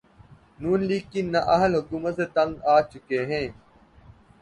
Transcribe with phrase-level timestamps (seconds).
[0.61, 3.47] نون league کی نااہل حکومت سے تنگ آچکے ہیں